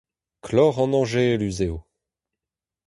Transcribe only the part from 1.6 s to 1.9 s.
eo.